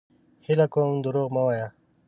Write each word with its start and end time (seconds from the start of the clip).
هيله 0.45 0.65
کوم 0.73 0.89
دروغ 1.03 1.27
مه 1.35 1.41
وايه! 1.47 1.67